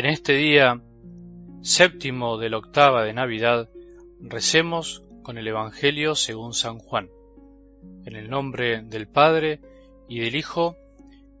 En 0.00 0.06
este 0.06 0.32
día 0.32 0.80
séptimo 1.60 2.38
de 2.38 2.48
la 2.48 2.56
octava 2.56 3.04
de 3.04 3.12
Navidad, 3.12 3.68
recemos 4.18 5.02
con 5.22 5.36
el 5.36 5.46
Evangelio 5.46 6.14
según 6.14 6.54
San 6.54 6.78
Juan, 6.78 7.10
en 8.06 8.16
el 8.16 8.30
nombre 8.30 8.80
del 8.80 9.08
Padre 9.08 9.60
y 10.08 10.20
del 10.20 10.36
Hijo 10.36 10.74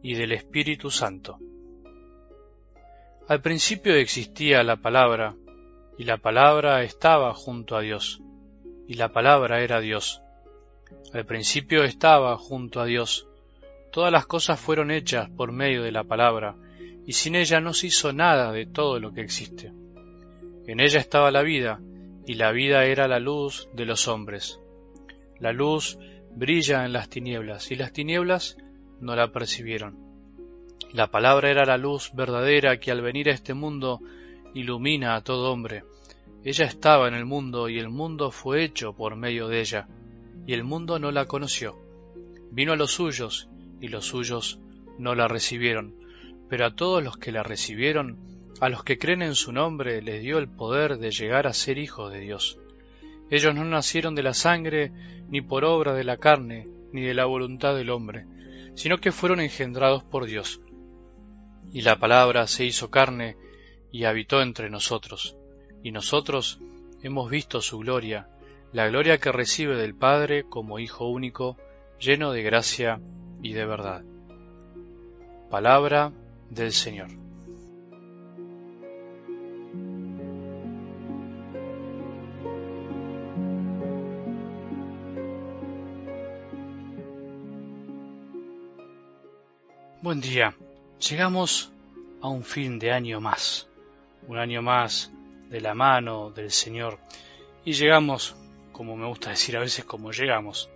y 0.02 0.12
del 0.12 0.32
Espíritu 0.32 0.90
Santo. 0.90 1.38
Al 3.28 3.40
principio 3.40 3.94
existía 3.94 4.62
la 4.62 4.76
palabra, 4.76 5.36
y 5.96 6.04
la 6.04 6.18
palabra 6.18 6.82
estaba 6.82 7.32
junto 7.32 7.78
a 7.78 7.80
Dios, 7.80 8.20
y 8.86 8.92
la 8.92 9.08
palabra 9.08 9.62
era 9.62 9.80
Dios. 9.80 10.20
Al 11.14 11.24
principio 11.24 11.82
estaba 11.82 12.36
junto 12.36 12.82
a 12.82 12.84
Dios. 12.84 13.26
Todas 13.90 14.12
las 14.12 14.26
cosas 14.26 14.60
fueron 14.60 14.90
hechas 14.90 15.30
por 15.30 15.50
medio 15.50 15.82
de 15.82 15.92
la 15.92 16.04
palabra, 16.04 16.56
y 17.10 17.12
sin 17.12 17.34
ella 17.34 17.60
no 17.60 17.74
se 17.74 17.88
hizo 17.88 18.12
nada 18.12 18.52
de 18.52 18.66
todo 18.66 19.00
lo 19.00 19.12
que 19.12 19.20
existe. 19.20 19.72
En 20.68 20.78
ella 20.78 21.00
estaba 21.00 21.32
la 21.32 21.42
vida, 21.42 21.80
y 22.24 22.34
la 22.34 22.52
vida 22.52 22.84
era 22.84 23.08
la 23.08 23.18
luz 23.18 23.68
de 23.74 23.84
los 23.84 24.06
hombres. 24.06 24.60
La 25.40 25.52
luz 25.52 25.98
brilla 26.36 26.84
en 26.84 26.92
las 26.92 27.08
tinieblas, 27.08 27.72
y 27.72 27.74
las 27.74 27.92
tinieblas 27.92 28.56
no 29.00 29.16
la 29.16 29.32
percibieron. 29.32 29.98
La 30.92 31.10
palabra 31.10 31.50
era 31.50 31.64
la 31.64 31.78
luz 31.78 32.12
verdadera 32.14 32.78
que 32.78 32.92
al 32.92 33.02
venir 33.02 33.28
a 33.28 33.34
este 33.34 33.54
mundo 33.54 33.98
ilumina 34.54 35.16
a 35.16 35.24
todo 35.24 35.50
hombre. 35.50 35.82
Ella 36.44 36.64
estaba 36.64 37.08
en 37.08 37.14
el 37.14 37.24
mundo 37.24 37.68
y 37.68 37.80
el 37.80 37.88
mundo 37.88 38.30
fue 38.30 38.62
hecho 38.62 38.92
por 38.92 39.16
medio 39.16 39.48
de 39.48 39.58
ella, 39.58 39.88
y 40.46 40.52
el 40.52 40.62
mundo 40.62 41.00
no 41.00 41.10
la 41.10 41.24
conoció. 41.24 41.76
Vino 42.52 42.72
a 42.72 42.76
los 42.76 42.92
suyos, 42.92 43.48
y 43.80 43.88
los 43.88 44.04
suyos 44.04 44.60
no 44.96 45.16
la 45.16 45.26
recibieron 45.26 45.99
pero 46.50 46.66
a 46.66 46.74
todos 46.74 47.02
los 47.02 47.16
que 47.16 47.30
la 47.30 47.44
recibieron, 47.44 48.18
a 48.60 48.68
los 48.68 48.82
que 48.82 48.98
creen 48.98 49.22
en 49.22 49.36
su 49.36 49.52
nombre, 49.52 50.02
les 50.02 50.20
dio 50.20 50.38
el 50.38 50.48
poder 50.48 50.98
de 50.98 51.12
llegar 51.12 51.46
a 51.46 51.52
ser 51.52 51.78
hijos 51.78 52.12
de 52.12 52.18
Dios. 52.18 52.58
Ellos 53.30 53.54
no 53.54 53.64
nacieron 53.64 54.16
de 54.16 54.24
la 54.24 54.34
sangre, 54.34 54.90
ni 55.28 55.40
por 55.40 55.64
obra 55.64 55.94
de 55.94 56.02
la 56.02 56.16
carne, 56.16 56.66
ni 56.92 57.02
de 57.02 57.14
la 57.14 57.24
voluntad 57.24 57.76
del 57.76 57.90
hombre, 57.90 58.26
sino 58.74 58.98
que 58.98 59.12
fueron 59.12 59.38
engendrados 59.38 60.02
por 60.02 60.26
Dios. 60.26 60.60
Y 61.72 61.82
la 61.82 62.00
palabra 62.00 62.48
se 62.48 62.64
hizo 62.64 62.90
carne 62.90 63.36
y 63.92 64.02
habitó 64.02 64.42
entre 64.42 64.70
nosotros, 64.70 65.36
y 65.84 65.92
nosotros 65.92 66.58
hemos 67.00 67.30
visto 67.30 67.60
su 67.60 67.78
gloria, 67.78 68.28
la 68.72 68.88
gloria 68.88 69.18
que 69.18 69.30
recibe 69.30 69.76
del 69.76 69.94
Padre 69.94 70.42
como 70.42 70.80
Hijo 70.80 71.08
único, 71.08 71.56
lleno 72.00 72.32
de 72.32 72.42
gracia 72.42 73.00
y 73.40 73.52
de 73.52 73.66
verdad. 73.66 74.02
Palabra 75.48 76.12
del 76.50 76.72
Señor. 76.72 77.08
Buen 90.02 90.20
día. 90.20 90.56
Llegamos 91.08 91.72
a 92.20 92.28
un 92.28 92.42
fin 92.42 92.78
de 92.78 92.90
año 92.90 93.20
más, 93.20 93.68
un 94.26 94.38
año 94.38 94.60
más 94.60 95.12
de 95.48 95.60
la 95.60 95.74
mano 95.74 96.30
del 96.30 96.50
Señor. 96.50 96.98
Y 97.64 97.72
llegamos, 97.72 98.34
como 98.72 98.96
me 98.96 99.06
gusta 99.06 99.30
decir 99.30 99.56
a 99.56 99.60
veces, 99.60 99.84
como 99.84 100.10
llegamos, 100.10 100.68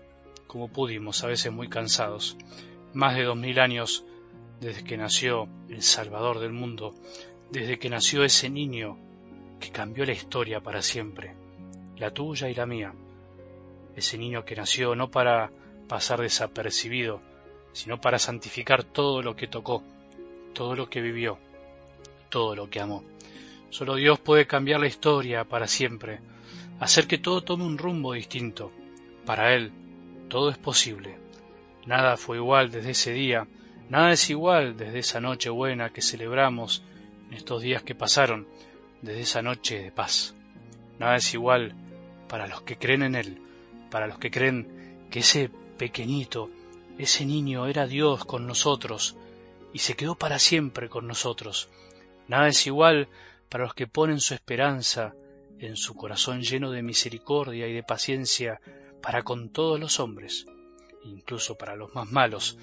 como 0.47 0.69
pudimos, 0.69 1.25
a 1.25 1.27
veces 1.27 1.53
muy 1.53 1.69
cansados, 1.69 2.37
más 2.93 3.17
de 3.17 3.25
dos 3.25 3.37
mil 3.37 3.59
años 3.59 4.05
desde 4.61 4.85
que 4.85 4.97
nació 4.97 5.49
el 5.69 5.83
Salvador 5.83 6.39
del 6.39 6.53
mundo, 6.53 6.95
desde 7.51 7.79
que 7.79 7.91
nació 7.91 8.25
ese 8.25 8.51
niño 8.51 8.97
que 9.61 9.71
cambió 9.71 10.05
la 10.05 10.13
historia 10.13 10.61
para 10.61 10.83
siempre, 10.83 11.35
la 11.97 12.11
tuya 12.11 12.49
y 12.49 12.55
la 12.55 12.67
mía, 12.67 12.93
ese 13.97 14.19
niño 14.19 14.45
que 14.45 14.57
nació 14.57 14.95
no 14.95 15.11
para 15.11 15.51
pasar 15.89 16.21
desapercibido, 16.21 17.21
sino 17.73 18.01
para 18.01 18.19
santificar 18.19 18.85
todo 18.85 19.23
lo 19.23 19.37
que 19.37 19.49
tocó, 19.49 19.83
todo 20.53 20.75
lo 20.75 20.89
que 20.89 21.01
vivió, 21.01 21.39
todo 22.31 22.55
lo 22.55 22.71
que 22.71 22.81
amó. 22.81 23.05
Solo 23.71 23.97
Dios 23.97 24.21
puede 24.21 24.47
cambiar 24.47 24.81
la 24.81 24.87
historia 24.87 25.45
para 25.45 25.67
siempre, 25.67 26.21
hacer 26.81 27.07
que 27.07 27.19
todo 27.19 27.43
tome 27.43 27.65
un 27.65 27.79
rumbo 27.79 28.13
distinto. 28.13 28.71
Para 29.27 29.55
Él, 29.55 29.73
todo 30.29 30.51
es 30.51 30.59
posible. 30.59 31.17
Nada 31.87 32.17
fue 32.17 32.37
igual 32.37 32.71
desde 32.71 32.91
ese 32.91 33.13
día 33.13 33.47
Nada 33.89 34.13
es 34.13 34.31
igual 34.31 34.77
desde 34.77 35.01
esa 35.01 35.21
noche 35.21 35.51
buena 35.51 35.93
que 35.93 36.01
celebramos 36.01 36.83
en 37.29 37.35
estos 37.35 37.63
días 37.63 37.83
que 37.83 37.95
pasaron, 37.95 38.49
desde 39.03 39.21
esa 39.21 39.43
noche 39.43 39.83
de 39.83 39.93
paz. 39.93 40.35
Nada 40.99 41.17
es 41.17 41.35
igual 41.35 41.75
para 42.29 42.47
los 42.47 42.63
que 42.63 42.79
creen 42.79 43.03
en 43.03 43.15
Él, 43.15 43.39
para 43.91 44.07
los 44.07 44.19
que 44.19 44.31
creen 44.31 45.07
que 45.11 45.21
ese 45.21 45.51
pequeñito, 45.77 46.51
ese 46.99 47.27
niño 47.27 47.67
era 47.67 47.87
Dios 47.87 48.25
con 48.25 48.47
nosotros 48.47 49.17
y 49.73 49.81
se 49.81 49.95
quedó 49.95 50.15
para 50.15 50.39
siempre 50.39 50.89
con 50.89 51.07
nosotros. 51.07 51.69
Nada 52.27 52.49
es 52.49 52.67
igual 52.67 53.09
para 53.51 53.65
los 53.65 53.75
que 53.75 53.87
ponen 53.87 54.21
su 54.21 54.33
esperanza 54.33 55.15
en 55.59 55.77
su 55.77 55.95
corazón 55.95 56.43
lleno 56.43 56.71
de 56.71 56.83
misericordia 56.83 57.69
y 57.69 57.75
de 57.75 57.83
paciencia 57.83 58.61
para 59.03 59.23
con 59.23 59.51
todos 59.51 59.79
los 59.79 60.01
hombres, 60.01 60.47
incluso 61.05 61.57
para 61.57 61.77
los 61.77 61.95
más 61.95 62.11
malos, 62.11 62.59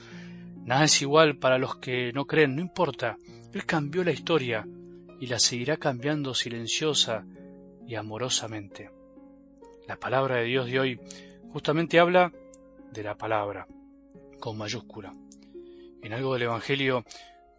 Nada 0.65 0.85
es 0.85 1.01
igual 1.01 1.37
para 1.37 1.57
los 1.57 1.77
que 1.77 2.13
no 2.13 2.25
creen, 2.25 2.55
no 2.55 2.61
importa. 2.61 3.17
Él 3.53 3.65
cambió 3.65 4.03
la 4.03 4.11
historia 4.11 4.67
y 5.19 5.27
la 5.27 5.39
seguirá 5.39 5.77
cambiando 5.77 6.33
silenciosa 6.33 7.25
y 7.87 7.95
amorosamente. 7.95 8.91
La 9.87 9.97
palabra 9.97 10.37
de 10.37 10.45
Dios 10.45 10.67
de 10.67 10.79
hoy 10.79 10.99
justamente 11.51 11.99
habla 11.99 12.31
de 12.91 13.03
la 13.03 13.15
palabra, 13.15 13.67
con 14.39 14.57
mayúscula. 14.57 15.13
En 16.01 16.13
algo 16.13 16.33
del 16.33 16.43
Evangelio, 16.43 17.05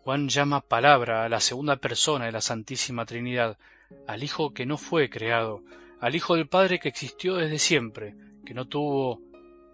Juan 0.05 0.29
llama 0.29 0.61
palabra 0.61 1.25
a 1.25 1.29
la 1.29 1.41
segunda 1.41 1.77
persona 1.77 2.27
de 2.27 2.33
la 2.33 2.41
Santísima 2.41 3.05
Trinidad, 3.05 3.59
al 4.07 4.23
Hijo 4.23 4.53
que 4.53 4.67
no 4.67 4.79
fue 4.79 5.11
creado, 5.11 5.63
al 6.01 6.15
Hijo 6.15 6.35
del 6.35 6.49
Padre 6.49 6.79
que 6.79 6.89
existió 6.89 7.37
desde 7.37 7.59
siempre, 7.59 8.17
que 8.45 8.55
no 8.55 8.67
tuvo 8.67 9.21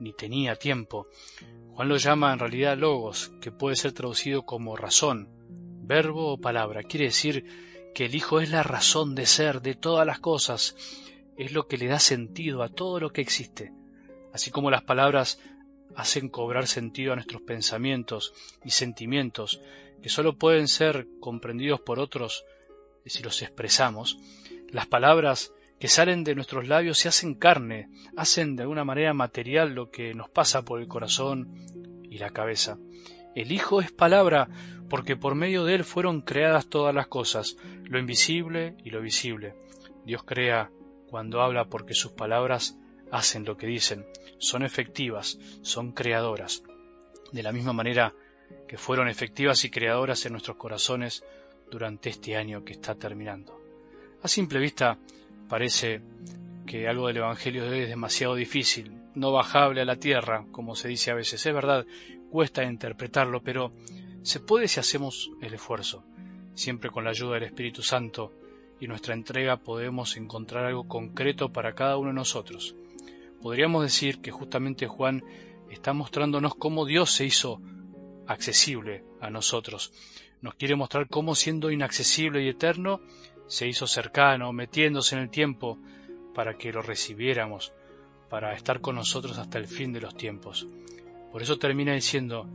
ni 0.01 0.13
tenía 0.13 0.57
tiempo, 0.57 1.09
Juan 1.73 1.89
lo 1.89 1.97
llama 1.97 2.33
en 2.33 2.39
realidad 2.39 2.77
logos, 2.77 3.33
que 3.41 3.53
puede 3.53 3.77
ser 3.77 3.93
traducido 3.93 4.43
como 4.43 4.77
razón, 4.77 5.29
verbo 5.83 6.33
o 6.33 6.41
palabra. 6.41 6.83
Quiere 6.83 7.07
decir 7.07 7.45
que 7.95 8.07
el 8.07 8.15
Hijo 8.15 8.41
es 8.41 8.51
la 8.51 8.63
razón 8.63 9.15
de 9.15 9.27
ser 9.27 9.63
de 9.63 9.75
todas 9.75 10.07
las 10.07 10.19
cosas, 10.19 10.77
es 11.37 11.53
lo 11.53 11.69
que 11.69 11.79
le 11.79 11.87
da 11.87 12.01
sentido 12.01 12.63
a 12.63 12.69
todo 12.69 13.01
lo 13.01 13.11
que 13.11 13.21
existe. 13.21 13.73
Así 14.33 14.51
como 14.51 14.71
las 14.71 14.83
palabras 14.83 15.41
hacen 15.95 16.29
cobrar 16.29 16.67
sentido 16.67 17.13
a 17.13 17.17
nuestros 17.17 17.43
pensamientos 17.43 18.33
y 18.65 18.71
sentimientos, 18.71 19.61
que 20.03 20.09
sólo 20.09 20.37
pueden 20.37 20.69
ser 20.69 21.07
comprendidos 21.21 21.81
por 21.81 21.99
otros 21.99 22.45
si 23.09 23.23
los 23.23 23.43
expresamos, 23.43 24.19
las 24.71 24.87
palabras 24.87 25.53
que 25.79 25.89
salen 25.89 26.25
de 26.25 26.35
nuestros 26.35 26.67
labios 26.67 26.99
se 26.99 27.09
hacen 27.09 27.35
carne, 27.35 27.89
hacen 28.17 28.57
de 28.57 28.63
alguna 28.63 28.85
manera 28.85 29.15
material 29.15 29.75
lo 29.75 29.91
que 29.91 30.15
nos 30.15 30.29
pasa 30.29 30.63
por 30.63 30.81
el 30.81 30.89
corazón 30.89 31.55
y 32.11 32.19
la 32.19 32.31
cabeza. 32.31 32.79
El 33.35 33.53
Hijo 33.53 33.81
es 33.81 33.93
palabra 33.93 34.49
porque 34.89 35.17
por 35.17 35.35
medio 35.35 35.65
de 35.65 35.77
Él 35.77 35.85
fueron 35.85 36.23
creadas 36.23 36.69
todas 36.69 36.95
las 36.95 37.07
cosas, 37.07 37.57
lo 37.85 37.99
invisible 37.99 38.75
y 38.85 38.91
lo 38.91 39.01
visible. 39.01 39.55
Dios 40.05 40.25
crea 40.25 40.71
cuando 41.09 41.43
habla 41.43 41.67
porque 41.67 41.95
sus 41.95 42.13
palabras 42.13 42.77
hacen 43.13 43.45
lo 43.45 43.57
que 43.57 43.67
dicen, 43.67 44.05
son 44.39 44.63
efectivas, 44.65 45.39
son 45.63 45.93
creadoras. 45.93 46.63
De 47.33 47.43
la 47.43 47.53
misma 47.53 47.73
manera 47.73 48.15
que 48.67 48.79
fueron 48.79 49.09
efectivas 49.09 49.65
y 49.65 49.71
creadoras 49.71 50.25
en 50.27 50.33
nuestros 50.33 50.57
corazones 50.57 51.25
durante 51.71 52.09
este 52.09 52.37
año 52.37 52.65
que 52.65 52.73
está 52.73 52.95
terminando. 52.95 53.58
A 54.23 54.29
simple 54.29 54.59
vista, 54.59 54.99
Parece 55.49 56.03
que 56.67 56.89
algo 56.89 57.07
del 57.07 57.17
Evangelio 57.17 57.65
de 57.65 57.71
hoy 57.71 57.81
es 57.81 57.89
demasiado 57.89 58.35
difícil, 58.35 58.93
no 59.15 59.33
bajable 59.33 59.81
a 59.81 59.87
la 59.87 59.97
tierra, 59.97 60.45
como 60.53 60.77
se 60.77 60.89
dice 60.89 61.11
a 61.11 61.15
veces. 61.15 61.45
Es 61.45 61.55
verdad, 61.55 61.87
cuesta 62.31 62.63
interpretarlo, 62.65 63.43
pero 63.43 63.73
se 64.23 64.41
puede 64.41 64.69
si 64.69 64.79
hacemos 64.79 65.31
el 65.41 65.55
esfuerzo. 65.55 66.05
Siempre 66.53 66.91
con 66.91 67.05
la 67.05 67.11
ayuda 67.11 67.35
del 67.35 67.45
Espíritu 67.45 67.83
Santo 67.83 68.35
y 68.79 68.89
nuestra 68.89 69.15
entrega 69.15 69.57
podemos 69.57 70.19
encontrar 70.19 70.67
algo 70.67 70.87
concreto 70.87 71.51
para 71.51 71.75
cada 71.75 71.97
uno 71.97 72.09
de 72.09 72.17
nosotros. 72.17 72.77
Podríamos 73.41 73.83
decir 73.83 74.21
que 74.21 74.31
justamente 74.31 74.87
Juan 74.87 75.25
está 75.71 75.95
mostrándonos 75.95 76.55
cómo 76.57 76.85
Dios 76.85 77.11
se 77.11 77.25
hizo 77.25 77.63
accesible 78.27 79.03
a 79.21 79.31
nosotros. 79.31 79.93
Nos 80.43 80.57
quiere 80.57 80.77
mostrar 80.77 81.09
cómo 81.09 81.35
siendo 81.35 81.71
inaccesible 81.71 82.45
y 82.45 82.49
eterno, 82.49 83.01
se 83.49 83.67
hizo 83.67 83.87
cercano, 83.87 84.53
metiéndose 84.53 85.17
en 85.17 85.23
el 85.23 85.31
tiempo 85.31 85.79
para 86.35 86.57
que 86.57 86.73
lo 86.73 86.83
recibiéramos, 86.83 87.73
para 88.29 88.55
estar 88.55 88.81
con 88.81 88.95
nosotros 88.95 89.39
hasta 89.39 89.59
el 89.59 89.67
fin 89.67 89.93
de 89.93 90.01
los 90.01 90.17
tiempos. 90.17 90.69
Por 91.33 91.43
eso 91.43 91.59
termina 91.59 91.95
diciendo, 91.95 92.47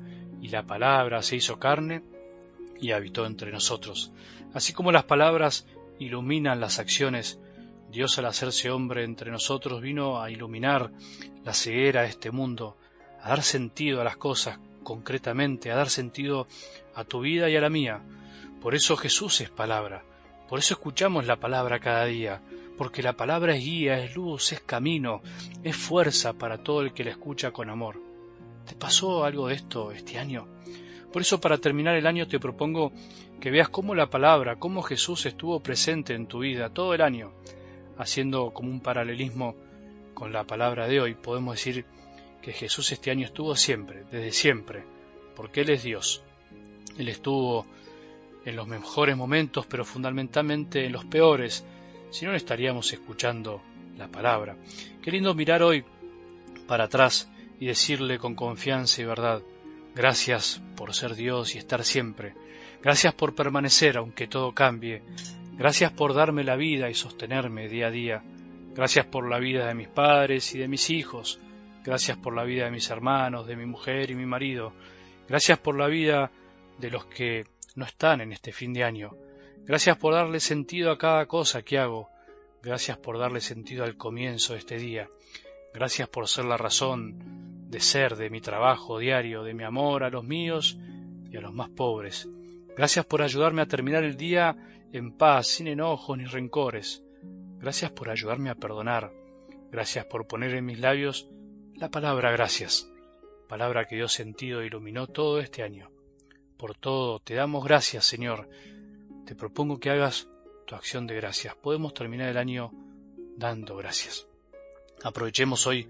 y 0.41 0.49
la 0.49 0.63
palabra 0.63 1.21
se 1.21 1.35
hizo 1.35 1.59
carne 1.59 2.03
y 2.79 2.91
habitó 2.91 3.25
entre 3.25 3.51
nosotros. 3.51 4.11
Así 4.53 4.73
como 4.73 4.91
las 4.91 5.05
palabras 5.05 5.67
iluminan 5.99 6.59
las 6.59 6.79
acciones, 6.79 7.39
Dios 7.89 8.17
al 8.17 8.25
hacerse 8.25 8.71
hombre 8.71 9.03
entre 9.03 9.31
nosotros 9.31 9.81
vino 9.81 10.21
a 10.21 10.31
iluminar 10.31 10.91
la 11.43 11.53
ceguera 11.53 12.01
de 12.01 12.09
este 12.09 12.31
mundo, 12.31 12.77
a 13.21 13.29
dar 13.29 13.43
sentido 13.43 14.01
a 14.01 14.03
las 14.03 14.17
cosas 14.17 14.59
concretamente, 14.83 15.71
a 15.71 15.75
dar 15.75 15.89
sentido 15.89 16.47
a 16.95 17.03
tu 17.03 17.21
vida 17.21 17.49
y 17.49 17.55
a 17.55 17.61
la 17.61 17.69
mía. 17.69 18.01
Por 18.61 18.75
eso 18.75 18.97
Jesús 18.97 19.41
es 19.41 19.49
palabra, 19.49 20.03
por 20.47 20.59
eso 20.59 20.73
escuchamos 20.73 21.25
la 21.25 21.37
palabra 21.37 21.79
cada 21.79 22.05
día, 22.05 22.41
porque 22.77 23.01
la 23.01 23.13
palabra 23.13 23.55
es 23.55 23.63
guía, 23.63 24.03
es 24.03 24.15
luz, 24.15 24.51
es 24.51 24.61
camino, 24.61 25.21
es 25.63 25.75
fuerza 25.75 26.33
para 26.33 26.63
todo 26.63 26.81
el 26.81 26.93
que 26.93 27.03
la 27.03 27.11
escucha 27.11 27.51
con 27.51 27.69
amor. 27.69 27.99
¿Te 28.65 28.75
pasó 28.75 29.23
algo 29.23 29.47
de 29.47 29.55
esto 29.55 29.91
este 29.91 30.17
año? 30.17 30.47
Por 31.11 31.21
eso 31.21 31.39
para 31.39 31.57
terminar 31.57 31.95
el 31.95 32.07
año 32.07 32.27
te 32.27 32.39
propongo 32.39 32.91
que 33.39 33.51
veas 33.51 33.69
cómo 33.69 33.93
la 33.93 34.09
palabra, 34.09 34.55
cómo 34.55 34.81
Jesús 34.81 35.25
estuvo 35.25 35.59
presente 35.59 36.15
en 36.15 36.27
tu 36.27 36.39
vida 36.39 36.69
todo 36.69 36.93
el 36.93 37.01
año, 37.01 37.33
haciendo 37.97 38.51
como 38.51 38.71
un 38.71 38.79
paralelismo 38.79 39.55
con 40.13 40.33
la 40.33 40.45
palabra 40.45 40.87
de 40.87 41.01
hoy. 41.01 41.13
Podemos 41.13 41.55
decir 41.55 41.85
que 42.41 42.53
Jesús 42.53 42.91
este 42.91 43.11
año 43.11 43.25
estuvo 43.25 43.55
siempre, 43.55 44.05
desde 44.11 44.31
siempre, 44.31 44.83
porque 45.35 45.61
Él 45.61 45.69
es 45.69 45.83
Dios. 45.83 46.23
Él 46.97 47.09
estuvo 47.09 47.65
en 48.45 48.55
los 48.55 48.67
mejores 48.67 49.15
momentos, 49.15 49.65
pero 49.65 49.85
fundamentalmente 49.85 50.85
en 50.85 50.91
los 50.91 51.05
peores, 51.05 51.65
si 52.09 52.25
no, 52.25 52.35
estaríamos 52.35 52.91
escuchando 52.93 53.61
la 53.97 54.07
palabra. 54.07 54.57
Qué 55.01 55.11
lindo 55.11 55.33
mirar 55.33 55.63
hoy 55.63 55.83
para 56.67 56.85
atrás 56.85 57.29
y 57.59 57.67
decirle 57.67 58.17
con 58.17 58.35
confianza 58.35 59.01
y 59.01 59.05
verdad, 59.05 59.41
gracias 59.95 60.61
por 60.75 60.93
ser 60.93 61.15
Dios 61.15 61.55
y 61.55 61.59
estar 61.59 61.83
siempre, 61.83 62.33
gracias 62.81 63.13
por 63.13 63.35
permanecer 63.35 63.97
aunque 63.97 64.27
todo 64.27 64.53
cambie, 64.53 65.01
gracias 65.53 65.91
por 65.91 66.13
darme 66.13 66.43
la 66.43 66.55
vida 66.55 66.89
y 66.89 66.93
sostenerme 66.93 67.69
día 67.69 67.87
a 67.87 67.91
día, 67.91 68.23
gracias 68.75 69.05
por 69.05 69.29
la 69.29 69.39
vida 69.39 69.67
de 69.67 69.75
mis 69.75 69.87
padres 69.87 70.53
y 70.55 70.59
de 70.59 70.67
mis 70.67 70.89
hijos, 70.89 71.39
gracias 71.83 72.17
por 72.17 72.35
la 72.35 72.43
vida 72.43 72.65
de 72.65 72.71
mis 72.71 72.89
hermanos, 72.89 73.47
de 73.47 73.55
mi 73.55 73.65
mujer 73.65 74.11
y 74.11 74.15
mi 74.15 74.25
marido, 74.25 74.73
gracias 75.27 75.59
por 75.59 75.77
la 75.77 75.87
vida 75.87 76.31
de 76.79 76.89
los 76.89 77.05
que 77.05 77.45
no 77.75 77.85
están 77.85 78.21
en 78.21 78.31
este 78.31 78.51
fin 78.51 78.73
de 78.73 78.83
año, 78.83 79.15
gracias 79.65 79.97
por 79.97 80.13
darle 80.13 80.39
sentido 80.39 80.91
a 80.91 80.97
cada 80.97 81.25
cosa 81.25 81.61
que 81.61 81.77
hago, 81.79 82.09
gracias 82.61 82.97
por 82.97 83.17
darle 83.17 83.41
sentido 83.41 83.83
al 83.83 83.97
comienzo 83.97 84.53
de 84.53 84.59
este 84.59 84.77
día, 84.77 85.09
gracias 85.73 86.07
por 86.09 86.27
ser 86.27 86.45
la 86.45 86.57
razón 86.57 87.69
de 87.69 87.79
ser, 87.79 88.15
de 88.15 88.29
mi 88.29 88.39
trabajo 88.39 88.99
diario, 88.99 89.43
de 89.43 89.53
mi 89.53 89.63
amor 89.63 90.03
a 90.03 90.09
los 90.09 90.23
míos 90.23 90.77
y 91.31 91.37
a 91.37 91.41
los 91.41 91.53
más 91.53 91.69
pobres. 91.69 92.29
Gracias 92.77 93.05
por 93.05 93.21
ayudarme 93.21 93.61
a 93.61 93.67
terminar 93.67 94.03
el 94.03 94.15
día 94.15 94.55
en 94.91 95.11
paz, 95.11 95.47
sin 95.47 95.67
enojos 95.67 96.17
ni 96.17 96.25
rencores. 96.25 97.03
Gracias 97.59 97.91
por 97.91 98.09
ayudarme 98.09 98.51
a 98.51 98.55
perdonar. 98.55 99.11
Gracias 99.71 100.05
por 100.05 100.27
poner 100.27 100.53
en 100.53 100.65
mis 100.65 100.79
labios 100.79 101.27
la 101.75 101.89
palabra 101.89 102.31
gracias, 102.31 102.87
palabra 103.49 103.85
que 103.85 103.95
dio 103.95 104.07
sentido 104.07 104.61
e 104.61 104.67
iluminó 104.67 105.07
todo 105.07 105.39
este 105.39 105.63
año. 105.63 105.92
Por 106.63 106.75
todo, 106.75 107.19
te 107.19 107.33
damos 107.33 107.65
gracias, 107.65 108.05
Señor. 108.05 108.47
Te 109.25 109.35
propongo 109.35 109.81
que 109.81 109.89
hagas 109.89 110.29
tu 110.65 110.75
acción 110.75 111.05
de 111.07 111.13
gracias. 111.13 111.55
Podemos 111.55 111.93
terminar 111.93 112.29
el 112.29 112.37
año 112.37 112.71
dando 113.35 113.75
gracias. 113.75 114.25
Aprovechemos 115.03 115.67
hoy 115.67 115.89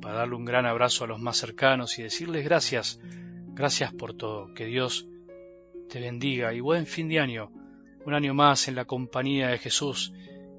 para 0.00 0.18
darle 0.18 0.36
un 0.36 0.44
gran 0.44 0.66
abrazo 0.66 1.02
a 1.02 1.08
los 1.08 1.18
más 1.18 1.38
cercanos 1.38 1.98
y 1.98 2.04
decirles 2.04 2.44
gracias, 2.44 3.00
gracias 3.54 3.92
por 3.92 4.14
todo, 4.14 4.54
que 4.54 4.66
Dios 4.66 5.04
te 5.88 5.98
bendiga 5.98 6.54
y 6.54 6.60
buen 6.60 6.86
fin 6.86 7.08
de 7.08 7.18
año, 7.18 7.50
un 8.06 8.14
año 8.14 8.34
más 8.34 8.68
en 8.68 8.76
la 8.76 8.84
compañía 8.84 9.48
de 9.48 9.58
Jesús, 9.58 10.12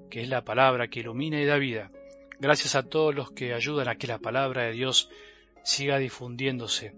que 0.10 0.22
es 0.22 0.28
la 0.28 0.44
palabra 0.44 0.90
que 0.90 1.00
ilumina 1.00 1.40
y 1.40 1.46
da 1.46 1.56
vida. 1.56 1.92
Gracias 2.42 2.76
a 2.76 2.84
todos 2.84 3.16
los 3.16 3.32
que 3.32 3.54
ayudan 3.54 3.88
a 3.88 3.96
que 3.96 4.08
la 4.08 4.20
palabra 4.20 4.64
de 4.64 4.74
Dios 4.74 5.10
siga 5.64 5.98
difundiéndose 5.98 6.94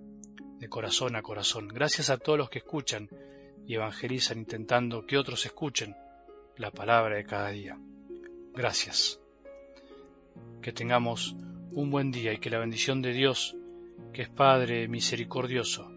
de 0.59 0.69
corazón 0.69 1.15
a 1.15 1.21
corazón. 1.21 1.67
Gracias 1.67 2.09
a 2.09 2.17
todos 2.17 2.37
los 2.37 2.49
que 2.49 2.59
escuchan 2.59 3.09
y 3.65 3.75
evangelizan 3.75 4.39
intentando 4.39 5.05
que 5.05 5.17
otros 5.17 5.45
escuchen 5.45 5.95
la 6.55 6.71
palabra 6.71 7.15
de 7.15 7.25
cada 7.25 7.49
día. 7.49 7.77
Gracias. 8.53 9.19
Que 10.61 10.71
tengamos 10.71 11.35
un 11.71 11.91
buen 11.91 12.11
día 12.11 12.33
y 12.33 12.39
que 12.39 12.49
la 12.49 12.59
bendición 12.59 13.01
de 13.01 13.13
Dios, 13.13 13.55
que 14.13 14.23
es 14.23 14.29
Padre 14.29 14.87
misericordioso, 14.87 15.91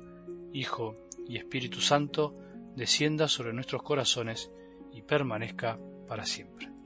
Hijo 0.52 0.96
y 1.26 1.38
Espíritu 1.38 1.80
Santo, 1.80 2.34
descienda 2.76 3.28
sobre 3.28 3.52
nuestros 3.52 3.82
corazones 3.82 4.50
y 4.92 5.02
permanezca 5.02 5.78
para 6.06 6.26
siempre. 6.26 6.79